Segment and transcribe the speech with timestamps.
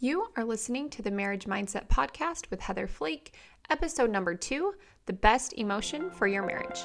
[0.00, 3.34] You are listening to the Marriage Mindset Podcast with Heather Flake,
[3.68, 4.74] episode number two
[5.06, 6.84] The Best Emotion for Your Marriage.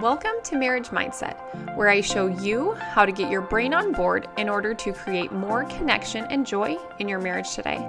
[0.00, 4.28] Welcome to Marriage Mindset, where I show you how to get your brain on board
[4.38, 7.84] in order to create more connection and joy in your marriage today.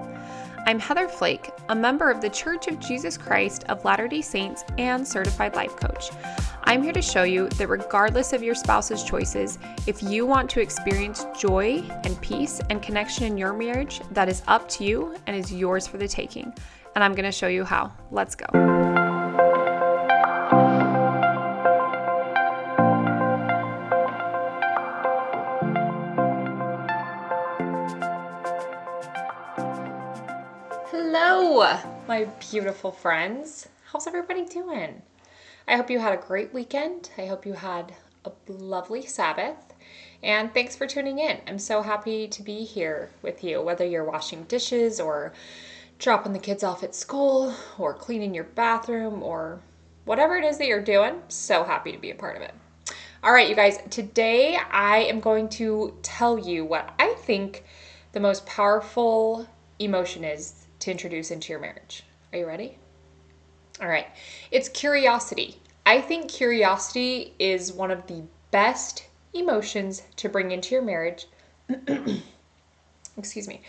[0.65, 4.63] I'm Heather Flake, a member of the Church of Jesus Christ of Latter day Saints
[4.79, 6.09] and certified life coach.
[6.67, 9.57] I'm here to show you that regardless of your spouse's choices,
[9.87, 14.43] if you want to experience joy and peace and connection in your marriage, that is
[14.49, 16.53] up to you and is yours for the taking.
[16.93, 17.93] And I'm going to show you how.
[18.11, 18.47] Let's go.
[30.91, 33.69] Hello, my beautiful friends.
[33.85, 35.01] How's everybody doing?
[35.69, 37.09] I hope you had a great weekend.
[37.17, 39.73] I hope you had a lovely Sabbath.
[40.23, 41.39] And thanks for tuning in.
[41.45, 45.33] I'm so happy to be here with you, whether you're washing dishes or
[45.99, 49.59] dropping the kids off at school or cleaning your bathroom or
[50.05, 51.21] whatever it is that you're doing.
[51.27, 52.53] So happy to be a part of it.
[53.21, 57.65] All right, you guys, today I am going to tell you what I think
[58.13, 59.45] the most powerful
[59.79, 62.03] emotion is to introduce into your marriage.
[62.31, 62.77] Are you ready?
[63.79, 64.07] All right.
[64.49, 65.61] It's curiosity.
[65.85, 71.27] I think curiosity is one of the best emotions to bring into your marriage.
[73.17, 73.61] Excuse me.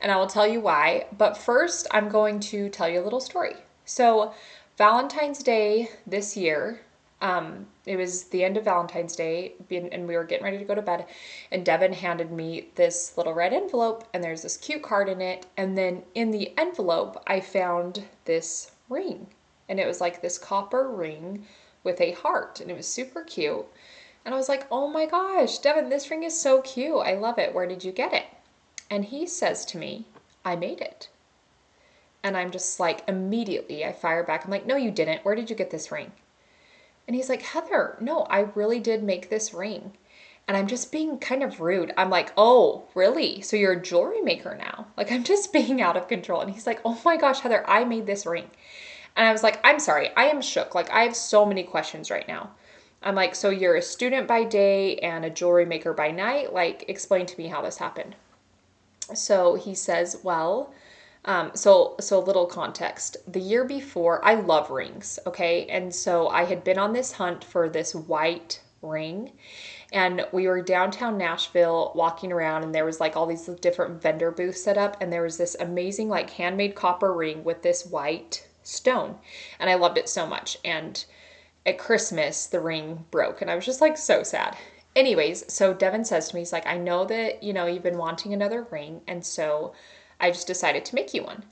[0.00, 1.06] And I will tell you why.
[1.18, 3.54] But first, I'm going to tell you a little story.
[3.84, 4.32] So,
[4.78, 6.80] Valentine's Day this year,
[7.20, 10.74] um, it was the end of Valentine's Day, and we were getting ready to go
[10.74, 11.04] to bed.
[11.52, 15.44] And Devin handed me this little red envelope, and there's this cute card in it.
[15.58, 19.26] And then in the envelope, I found this ring
[19.70, 21.46] and it was like this copper ring
[21.84, 23.64] with a heart and it was super cute.
[24.24, 26.98] And I was like, oh my gosh, Devin, this ring is so cute.
[26.98, 27.54] I love it.
[27.54, 28.26] Where did you get it?
[28.90, 30.04] And he says to me,
[30.44, 31.08] I made it.
[32.22, 34.44] And I'm just like, immediately I fire back.
[34.44, 35.24] I'm like, no, you didn't.
[35.24, 36.12] Where did you get this ring?
[37.06, 39.92] And he's like, Heather, no, I really did make this ring.
[40.48, 41.94] And I'm just being kind of rude.
[41.96, 43.40] I'm like, oh, really?
[43.40, 44.88] So you're a jewelry maker now?
[44.96, 46.40] Like, I'm just being out of control.
[46.40, 48.50] And he's like, oh my gosh, Heather, I made this ring.
[49.16, 50.74] And I was like, I'm sorry, I am shook.
[50.74, 52.50] Like, I have so many questions right now.
[53.02, 56.52] I'm like, so you're a student by day and a jewelry maker by night?
[56.52, 58.14] Like, explain to me how this happened.
[59.14, 60.72] So he says, well,
[61.24, 63.18] um, so so a little context.
[63.26, 67.44] The year before, I love rings, okay, and so I had been on this hunt
[67.44, 69.32] for this white ring,
[69.92, 74.30] and we were downtown Nashville walking around, and there was like all these different vendor
[74.30, 78.46] booths set up, and there was this amazing like handmade copper ring with this white
[78.62, 79.16] stone.
[79.58, 80.56] And I loved it so much.
[80.64, 81.04] And
[81.66, 84.56] at Christmas, the ring broke, and I was just like so sad.
[84.96, 87.98] Anyways, so Devin says to me, he's like, I know that, you know, you've been
[87.98, 89.74] wanting another ring, and so
[90.18, 91.44] I just decided to make you one.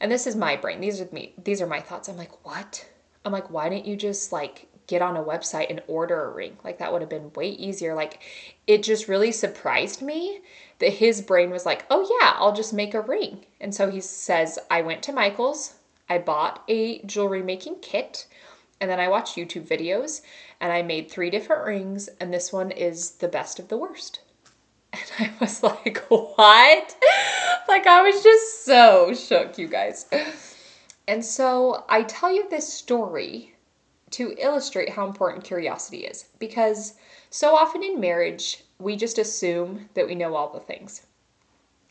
[0.00, 0.80] And this is my brain.
[0.80, 1.34] These are me.
[1.42, 2.08] These are my thoughts.
[2.08, 2.84] I'm like, what?
[3.24, 6.56] I'm like, why didn't you just like get on a website and order a ring?
[6.62, 7.94] Like that would have been way easier.
[7.94, 8.22] Like
[8.66, 10.40] it just really surprised me
[10.80, 13.46] that his brain was like, oh yeah, I'll just make a ring.
[13.60, 15.74] And so he says, I went to Michael's,
[16.08, 18.26] I bought a jewelry making kit
[18.80, 20.20] and then I watched YouTube videos
[20.60, 24.20] and I made three different rings, and this one is the best of the worst.
[25.18, 26.96] And I was like, what?
[27.66, 30.06] like, I was just so shook, you guys.
[31.08, 33.54] And so I tell you this story
[34.10, 36.94] to illustrate how important curiosity is because
[37.30, 41.06] so often in marriage, we just assume that we know all the things.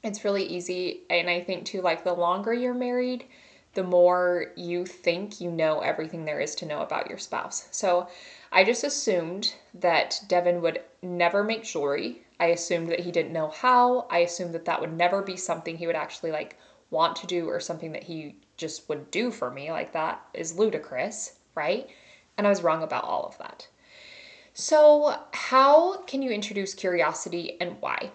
[0.03, 1.01] It's really easy.
[1.09, 3.25] And I think, too, like, the longer you're married,
[3.73, 7.67] the more you think you know everything there is to know about your spouse.
[7.71, 8.07] So
[8.51, 12.23] I just assumed that Devin would never make jewelry.
[12.39, 14.07] I assumed that he didn't know how.
[14.11, 16.57] I assumed that that would never be something he would actually like
[16.91, 19.71] want to do or something that he just would do for me.
[19.71, 21.89] Like that is ludicrous, right?
[22.37, 23.67] And I was wrong about all of that.
[24.53, 28.11] So, how can you introduce curiosity and why?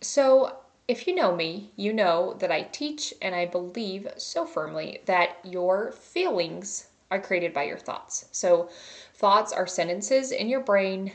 [0.00, 0.56] So,
[0.86, 5.38] if you know me, you know that I teach and I believe so firmly that
[5.42, 8.26] your feelings are created by your thoughts.
[8.32, 8.68] So,
[9.14, 11.12] thoughts are sentences in your brain.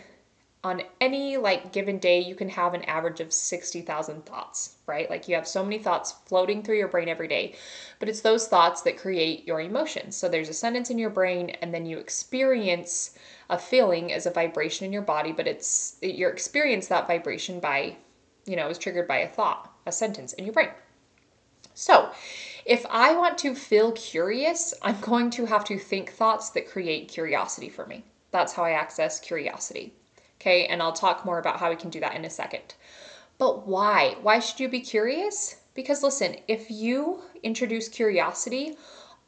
[0.63, 5.09] On any like given day, you can have an average of 60,000 thoughts, right?
[5.09, 7.55] Like you have so many thoughts floating through your brain every day,
[7.99, 10.17] but it's those thoughts that create your emotions.
[10.17, 13.17] So there's a sentence in your brain, and then you experience
[13.49, 17.95] a feeling as a vibration in your body, but it's you experience that vibration by
[18.49, 20.71] you know, is triggered by a thought, a sentence in your brain.
[21.75, 22.09] So,
[22.65, 27.07] if I want to feel curious, I'm going to have to think thoughts that create
[27.09, 28.03] curiosity for me.
[28.31, 29.93] That's how I access curiosity.
[30.41, 32.73] Okay, and I'll talk more about how we can do that in a second.
[33.37, 34.15] But why?
[34.23, 35.55] Why should you be curious?
[35.75, 38.77] Because listen, if you introduce curiosity,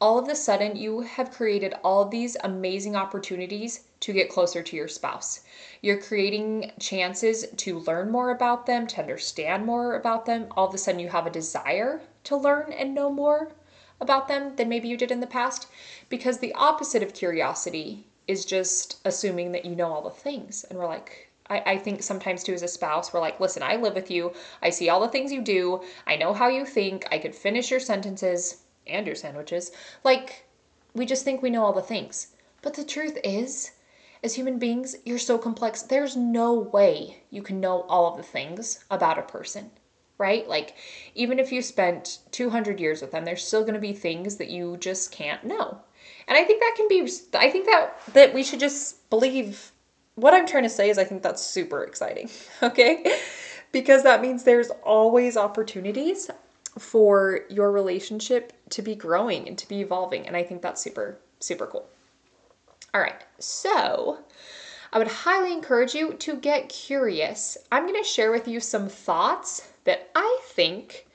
[0.02, 4.74] all of a sudden you have created all these amazing opportunities to get closer to
[4.74, 5.42] your spouse.
[5.80, 10.48] You're creating chances to learn more about them, to understand more about them.
[10.56, 13.52] All of a sudden you have a desire to learn and know more
[14.00, 15.68] about them than maybe you did in the past.
[16.08, 20.64] Because the opposite of curiosity is just assuming that you know all the things.
[20.64, 23.76] And we're like, I, I think sometimes too as a spouse, we're like, listen, I
[23.76, 24.32] live with you.
[24.62, 25.84] I see all the things you do.
[26.08, 27.06] I know how you think.
[27.12, 29.72] I could finish your sentences and your sandwiches.
[30.04, 30.46] Like,
[30.94, 32.28] we just think we know all the things.
[32.62, 33.72] But the truth is,
[34.22, 35.82] as human beings, you're so complex.
[35.82, 39.70] There's no way you can know all of the things about a person,
[40.18, 40.48] right?
[40.48, 40.76] Like,
[41.14, 44.48] even if you spent 200 years with them, there's still going to be things that
[44.48, 45.80] you just can't know.
[46.28, 49.72] And I think that can be I think that that we should just believe
[50.14, 52.30] what I'm trying to say is I think that's super exciting.
[52.62, 53.18] Okay?
[53.72, 56.30] Because that means there's always opportunities
[56.78, 61.18] for your relationship to be growing and to be evolving and I think that's super
[61.40, 61.86] super cool.
[62.94, 63.22] All right.
[63.38, 64.18] So,
[64.92, 67.56] I would highly encourage you to get curious.
[67.70, 71.06] I'm going to share with you some thoughts that I think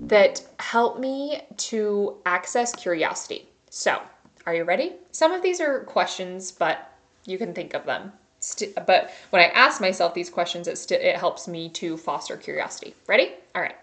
[0.00, 3.48] that help me to access curiosity.
[3.70, 4.02] So,
[4.44, 4.94] are you ready?
[5.12, 6.92] Some of these are questions, but
[7.24, 8.12] you can think of them.
[8.40, 12.36] St- but when I ask myself these questions, it, st- it helps me to foster
[12.36, 12.94] curiosity.
[13.06, 13.34] Ready?
[13.56, 13.74] All right.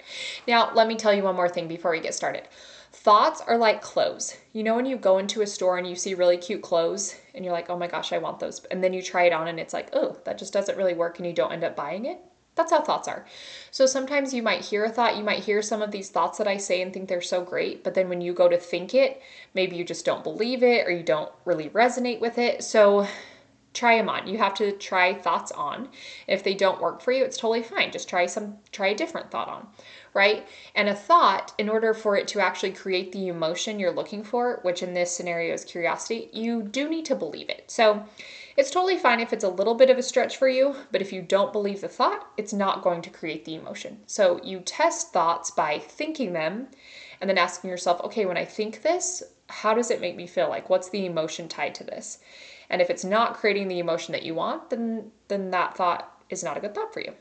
[0.47, 2.43] Now, let me tell you one more thing before we get started.
[2.91, 4.37] Thoughts are like clothes.
[4.53, 7.43] You know, when you go into a store and you see really cute clothes and
[7.43, 8.63] you're like, oh my gosh, I want those.
[8.65, 11.17] And then you try it on and it's like, oh, that just doesn't really work
[11.17, 12.19] and you don't end up buying it?
[12.53, 13.25] That's how thoughts are.
[13.71, 16.47] So sometimes you might hear a thought, you might hear some of these thoughts that
[16.47, 19.23] I say and think they're so great, but then when you go to think it,
[19.55, 22.63] maybe you just don't believe it or you don't really resonate with it.
[22.63, 23.07] So
[23.73, 24.27] try them on.
[24.27, 25.89] You have to try thoughts on.
[26.27, 27.91] If they don't work for you, it's totally fine.
[27.91, 29.67] Just try some try a different thought on,
[30.13, 30.47] right?
[30.75, 34.59] And a thought, in order for it to actually create the emotion you're looking for,
[34.61, 37.63] which in this scenario is curiosity, you do need to believe it.
[37.67, 38.03] So
[38.55, 41.11] it's totally fine if it's a little bit of a stretch for you, but if
[41.11, 43.97] you don't believe the thought, it's not going to create the emotion.
[44.05, 46.67] So you test thoughts by thinking them
[47.19, 50.49] and then asking yourself, okay, when I think this, how does it make me feel?
[50.49, 52.19] Like, what's the emotion tied to this?
[52.69, 56.43] And if it's not creating the emotion that you want, then, then that thought is
[56.43, 57.13] not a good thought for you.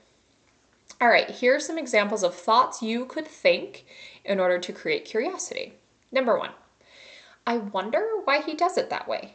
[1.01, 3.85] All right, here are some examples of thoughts you could think
[4.25, 5.75] in order to create curiosity.
[6.13, 6.51] Number one,
[7.47, 9.35] I wonder why he does it that way.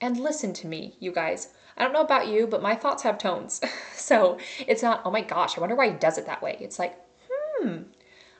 [0.00, 1.48] And listen to me, you guys.
[1.76, 3.60] I don't know about you, but my thoughts have tones.
[3.94, 6.56] so it's not, oh my gosh, I wonder why he does it that way.
[6.60, 6.96] It's like,
[7.30, 7.82] hmm,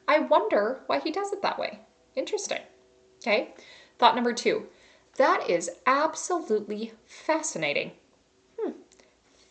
[0.09, 1.81] I wonder why he does it that way.
[2.15, 2.61] Interesting.
[3.19, 3.55] Okay.
[3.99, 4.67] Thought number two,
[5.17, 7.93] that is absolutely fascinating.
[8.59, 8.73] Hmm.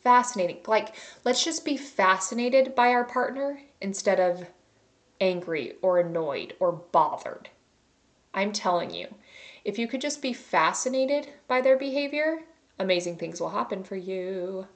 [0.03, 0.59] Fascinating.
[0.67, 0.95] Like,
[1.25, 4.45] let's just be fascinated by our partner instead of
[5.21, 7.49] angry or annoyed or bothered.
[8.33, 9.07] I'm telling you,
[9.65, 12.39] if you could just be fascinated by their behavior,
[12.77, 14.67] amazing things will happen for you.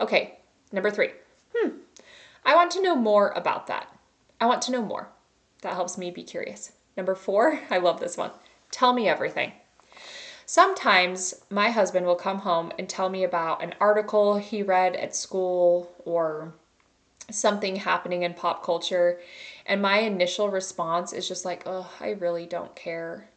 [0.00, 0.38] Okay,
[0.72, 1.10] number three.
[1.54, 1.70] Hmm,
[2.44, 3.94] I want to know more about that.
[4.40, 5.08] I want to know more.
[5.62, 6.72] That helps me be curious.
[6.96, 8.32] Number four, I love this one.
[8.70, 9.52] Tell me everything.
[10.48, 15.14] Sometimes my husband will come home and tell me about an article he read at
[15.14, 16.54] school or
[17.32, 19.18] something happening in pop culture.
[19.66, 23.28] And my initial response is just like, oh, I really don't care.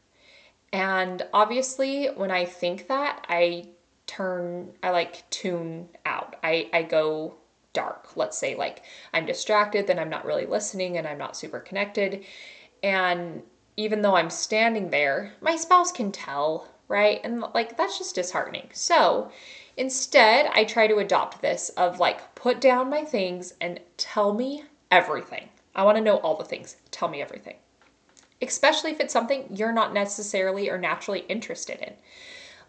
[0.72, 3.70] And obviously, when I think that, I
[4.06, 6.36] turn, I like tune out.
[6.44, 7.34] I, I go
[7.74, 8.16] dark.
[8.16, 8.84] Let's say, like,
[9.16, 12.24] I'm distracted, then I'm not really listening and I'm not super connected.
[12.84, 13.42] And
[13.78, 17.22] even though I'm standing there, my spouse can tell, right?
[17.24, 18.69] And like, that's just disheartening.
[18.74, 19.31] So,
[19.77, 24.65] Instead, I try to adopt this of like, put down my things and tell me
[24.91, 25.48] everything.
[25.74, 26.75] I want to know all the things.
[26.91, 27.55] Tell me everything
[28.41, 31.93] especially if it's something you're not necessarily or naturally interested in.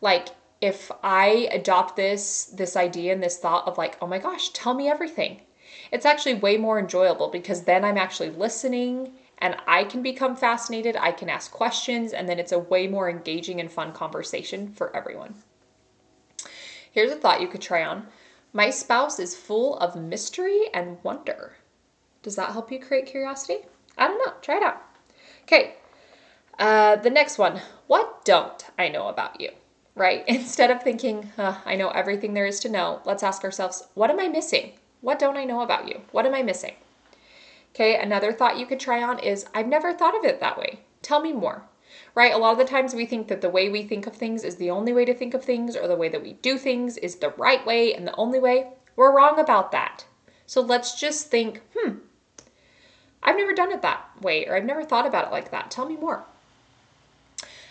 [0.01, 0.29] Like
[0.61, 4.75] if I adopt this this idea and this thought of like, "Oh my gosh, tell
[4.75, 5.41] me everything."
[5.93, 10.97] It's actually way more enjoyable because then I'm actually listening and I can become fascinated,
[10.97, 14.95] I can ask questions, and then it's a way more engaging and fun conversation for
[14.95, 15.35] everyone.
[16.93, 18.09] Here's a thought you could try on.
[18.53, 21.55] My spouse is full of mystery and wonder.
[22.23, 23.59] Does that help you create curiosity?
[23.97, 24.35] I don't know.
[24.43, 24.83] Try it out.
[25.45, 25.77] Okay,
[26.59, 27.61] uh, the next one.
[27.87, 29.51] What don't I know about you?
[29.95, 30.25] Right?
[30.29, 34.21] Instead of thinking, I know everything there is to know, let's ask ourselves, what am
[34.21, 34.73] I missing?
[35.01, 36.03] What don't I know about you?
[36.13, 36.75] What am I missing?
[37.75, 40.81] Okay, another thought you could try on is, I've never thought of it that way.
[41.03, 41.63] Tell me more.
[42.15, 42.33] Right?
[42.33, 44.57] A lot of the times we think that the way we think of things is
[44.57, 47.17] the only way to think of things, or the way that we do things is
[47.17, 48.69] the right way and the only way.
[48.97, 50.05] We're wrong about that.
[50.47, 51.99] So let's just think, hmm,
[53.23, 55.71] I've never done it that way, or I've never thought about it like that.
[55.71, 56.25] Tell me more.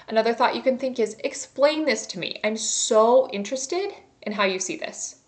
[0.07, 2.39] Another thought you can think is explain this to me.
[2.43, 5.18] I'm so interested in how you see this.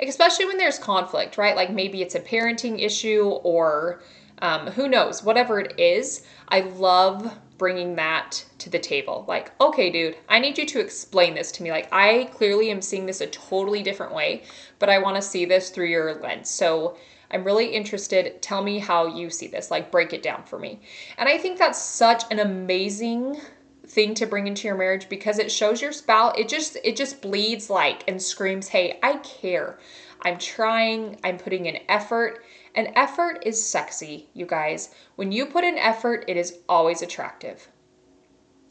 [0.00, 1.56] Especially when there's conflict, right?
[1.56, 4.02] Like maybe it's a parenting issue or
[4.40, 6.26] um, who knows, whatever it is.
[6.48, 9.24] I love bringing that to the table.
[9.26, 11.70] Like, okay, dude, I need you to explain this to me.
[11.70, 14.42] Like, I clearly am seeing this a totally different way,
[14.78, 16.50] but I want to see this through your lens.
[16.50, 16.96] So,
[17.30, 18.40] I'm really interested.
[18.40, 19.70] Tell me how you see this.
[19.70, 20.80] Like, break it down for me.
[21.18, 23.40] And I think that's such an amazing
[23.86, 27.22] thing to bring into your marriage because it shows your spouse it just it just
[27.22, 29.78] bleeds like and screams hey i care.
[30.22, 31.20] I'm trying.
[31.22, 32.44] I'm putting in effort.
[32.74, 34.94] And effort is sexy you guys.
[35.14, 37.68] When you put in effort it is always attractive.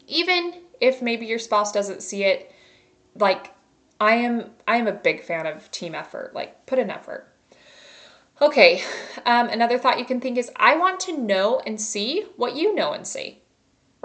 [0.07, 2.51] Even if maybe your spouse doesn't see it
[3.17, 3.53] like
[4.01, 7.31] i am i am a big fan of team effort like put in effort.
[8.41, 8.84] Okay
[9.25, 12.75] um, another thought you can think is i want to know and see what you
[12.75, 13.41] know and see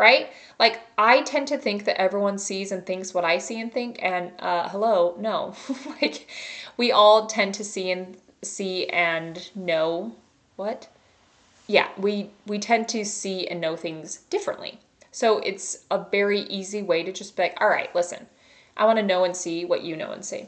[0.01, 0.33] right?
[0.59, 3.99] Like I tend to think that everyone sees and thinks what I see and think,
[4.03, 5.55] and uh, hello, no.
[6.03, 6.27] like
[6.79, 10.17] we all tend to see and see and know
[10.57, 10.89] what?
[11.67, 14.81] Yeah, we we tend to see and know things differently.
[15.13, 18.27] So it's a very easy way to just be like, all right, listen,
[18.79, 20.47] I want to know and see what you know and see.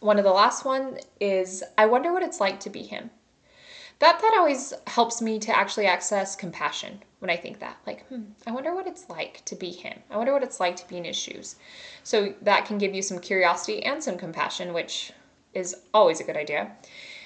[0.00, 3.10] One of the last one is I wonder what it's like to be him
[4.00, 7.76] that that always helps me to actually access compassion when I think that.
[7.86, 9.98] Like, hmm, I wonder what it's like to be him.
[10.10, 11.56] I wonder what it's like to be in his shoes.
[12.02, 15.12] So that can give you some curiosity and some compassion, which
[15.52, 16.72] is always a good idea.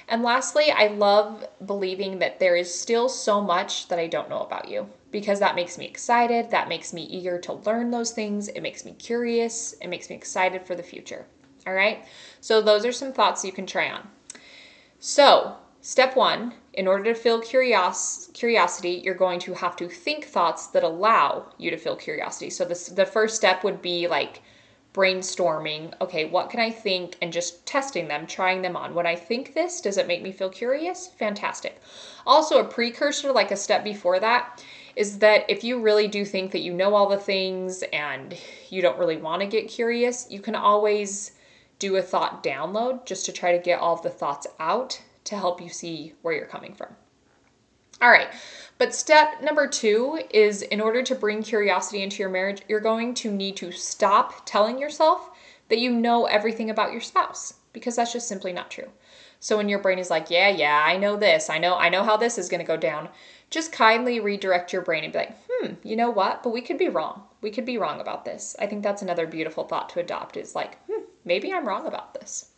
[0.08, 4.40] And lastly, I love believing that there is still so much that I don't know
[4.40, 6.50] about you because that makes me excited.
[6.50, 8.48] That makes me eager to learn those things.
[8.48, 9.74] It makes me curious.
[9.80, 11.24] It makes me excited for the future.
[11.68, 12.04] All right.
[12.40, 14.08] So, those are some thoughts you can try on.
[14.98, 20.24] So, Step one, in order to feel curios- curiosity, you're going to have to think
[20.24, 22.50] thoughts that allow you to feel curiosity.
[22.50, 24.42] So this, the first step would be like
[24.92, 28.94] brainstorming, okay, what can I think and just testing them, trying them on.
[28.94, 31.08] When I think this, does it make me feel curious?
[31.08, 31.80] Fantastic.
[32.26, 34.62] Also, a precursor, like a step before that,
[34.94, 38.36] is that if you really do think that you know all the things and
[38.70, 41.32] you don't really want to get curious, you can always
[41.80, 45.36] do a thought download just to try to get all of the thoughts out to
[45.36, 46.94] help you see where you're coming from.
[48.02, 48.28] All right,
[48.76, 53.14] but step number two is in order to bring curiosity into your marriage, you're going
[53.14, 55.30] to need to stop telling yourself
[55.68, 58.90] that you know everything about your spouse because that's just simply not true.
[59.40, 62.02] So when your brain is like, yeah, yeah, I know this, I know, I know
[62.02, 63.10] how this is going to go down,
[63.50, 66.42] just kindly redirect your brain and be like, hmm, you know what?
[66.42, 67.22] But we could be wrong.
[67.42, 68.56] We could be wrong about this.
[68.58, 72.14] I think that's another beautiful thought to adopt is like, hmm, maybe I'm wrong about
[72.14, 72.50] this.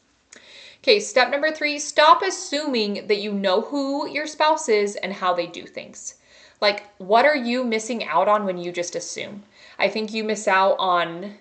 [0.79, 5.35] Okay, step number three stop assuming that you know who your spouse is and how
[5.35, 6.15] they do things.
[6.61, 9.45] Like, what are you missing out on when you just assume?
[9.79, 11.37] I think you miss out on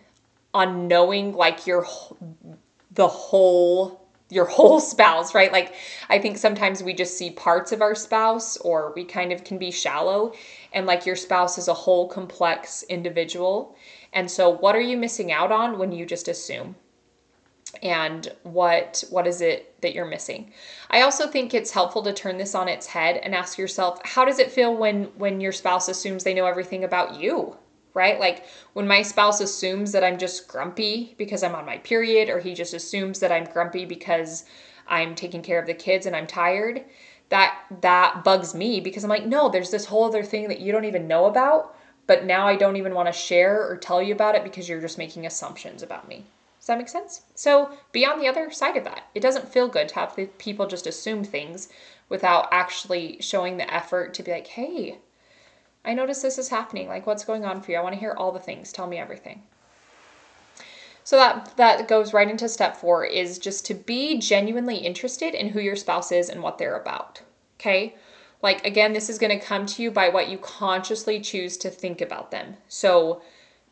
[0.54, 1.86] on knowing like your
[2.92, 5.52] the whole your whole spouse, right?
[5.52, 5.76] Like
[6.10, 9.58] I think sometimes we just see parts of our spouse or we kind of can
[9.58, 10.34] be shallow
[10.74, 13.76] and like your spouse is a whole complex individual.
[14.14, 16.76] And so what are you missing out on when you just assume?
[17.84, 20.52] And what what is it that you're missing.
[20.90, 24.26] I also think it's helpful to turn this on its head and ask yourself how
[24.26, 27.58] does it feel when when your spouse assumes they know everything about you
[27.96, 28.20] right?
[28.20, 32.40] Like when my spouse assumes that i'm just grumpy because i'm on my period or
[32.40, 34.46] he just assumes that i'm grumpy because
[34.88, 36.84] i'm taking care of the kids and i'm tired
[37.30, 40.72] that that bugs me because i'm like no there's this whole other thing that you
[40.72, 44.14] don't even know about but now i don't even want to share or tell you
[44.14, 46.26] about it because you're just making assumptions about me
[46.66, 47.22] does that make sense?
[47.36, 49.04] So be on the other side of that.
[49.14, 51.70] It doesn't feel good to have people just assume things
[52.10, 54.98] without actually showing the effort to be like, hey,
[55.86, 56.88] I notice this is happening.
[56.88, 57.78] Like, what's going on for you?
[57.78, 58.74] I want to hear all the things.
[58.74, 59.44] Tell me everything.
[61.04, 65.50] So that that goes right into step 4 is just to be genuinely interested in
[65.50, 67.22] who your spouse is and what they're about.
[67.60, 67.94] Okay?
[68.42, 71.70] Like again, this is going to come to you by what you consciously choose to
[71.70, 72.58] think about them.
[72.70, 73.22] So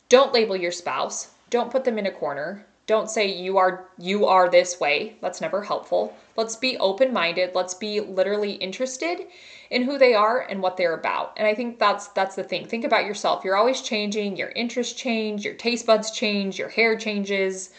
[0.10, 1.32] don't label your spouse.
[1.50, 2.68] Don't put them in a corner.
[2.94, 5.16] Don't say you are you are this way.
[5.20, 6.16] That's never helpful.
[6.38, 7.56] Let's be open-minded.
[7.56, 9.26] Let's be literally interested
[9.72, 11.34] in who they are and what they're about.
[11.36, 12.68] And I think that's that's the thing.
[12.68, 13.44] Think about yourself.
[13.44, 17.72] You're always changing, your interests change, your taste buds change, your hair changes,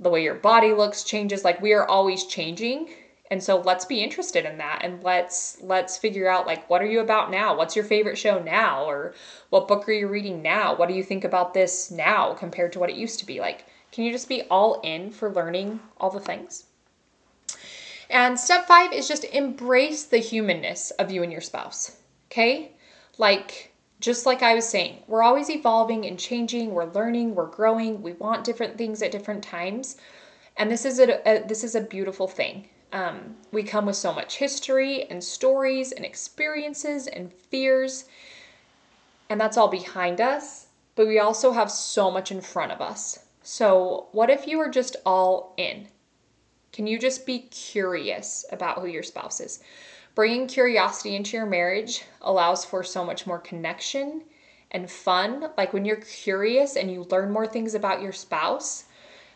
[0.00, 1.44] the way your body looks changes.
[1.44, 2.88] Like we are always changing.
[3.30, 6.86] And so let's be interested in that and let's let's figure out like what are
[6.86, 7.54] you about now?
[7.54, 9.12] What's your favorite show now or
[9.50, 10.74] what book are you reading now?
[10.74, 13.40] What do you think about this now compared to what it used to be?
[13.40, 13.66] Like
[13.98, 16.66] can you just be all in for learning all the things?
[18.08, 21.96] And step five is just embrace the humanness of you and your spouse.
[22.30, 22.70] Okay?
[23.16, 28.00] Like, just like I was saying, we're always evolving and changing, we're learning, we're growing,
[28.00, 29.96] we want different things at different times.
[30.56, 32.68] And this is a, a this is a beautiful thing.
[32.92, 38.04] Um, we come with so much history and stories and experiences and fears,
[39.28, 43.24] and that's all behind us, but we also have so much in front of us.
[43.50, 45.88] So, what if you were just all in?
[46.70, 49.60] Can you just be curious about who your spouse is?
[50.14, 54.24] Bringing curiosity into your marriage allows for so much more connection
[54.70, 55.48] and fun.
[55.56, 58.84] Like when you're curious and you learn more things about your spouse,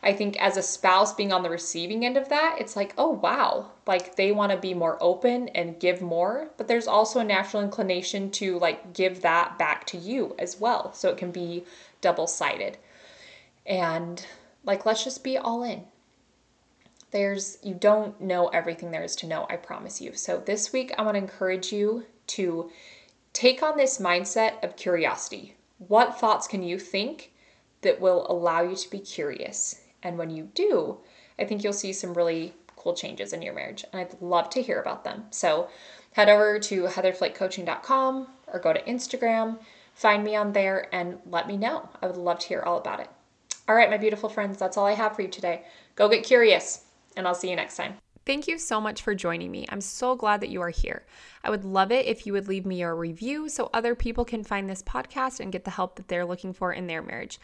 [0.03, 3.13] I think as a spouse being on the receiving end of that, it's like, oh
[3.13, 7.25] wow, like they want to be more open and give more, but there's also a
[7.25, 10.93] natural inclination to like give that back to you as well.
[10.93, 11.65] So it can be
[12.03, 12.77] double sided.
[13.67, 14.25] And
[14.65, 15.85] like, let's just be all in.
[17.11, 20.15] There's, you don't know everything there is to know, I promise you.
[20.15, 22.71] So this week, I want to encourage you to
[23.33, 25.55] take on this mindset of curiosity.
[25.89, 27.33] What thoughts can you think
[27.83, 29.81] that will allow you to be curious?
[30.03, 30.99] And when you do,
[31.39, 33.85] I think you'll see some really cool changes in your marriage.
[33.93, 35.25] And I'd love to hear about them.
[35.31, 35.69] So
[36.13, 39.59] head over to heatherflakecoaching.com or go to Instagram,
[39.95, 41.89] find me on there, and let me know.
[42.01, 43.11] I would love to hear all about it.
[43.69, 45.65] All right, my beautiful friends, that's all I have for you today.
[45.95, 46.85] Go get curious,
[47.17, 47.95] and I'll see you next time.
[48.25, 49.67] Thank you so much for joining me.
[49.69, 51.05] I'm so glad that you are here.
[51.43, 54.45] I would love it if you would leave me a review so other people can
[54.45, 57.41] find this podcast and get the help that they're looking for in their marriage.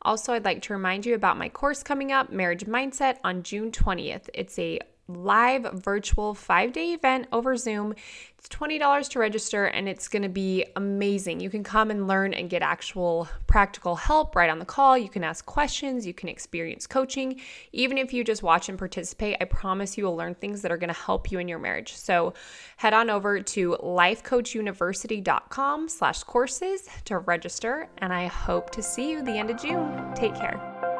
[0.00, 3.70] Also, I'd like to remind you about my course coming up, Marriage Mindset, on June
[3.70, 4.30] 20th.
[4.32, 7.94] It's a live virtual five day event over Zoom.
[8.38, 11.38] It's $20 to register and it's going to be amazing.
[11.40, 14.98] You can come and learn and get actual practical help right on the call.
[14.98, 17.40] You can ask questions, you can experience coaching.
[17.72, 20.76] Even if you just watch and participate, I promise you will learn things that are
[20.76, 21.94] going to help you in your marriage.
[21.94, 22.34] So
[22.76, 29.22] head on over to lifecoachuniversity.com slash courses to register and I hope to see you
[29.22, 30.12] the end of June.
[30.14, 30.91] Take care.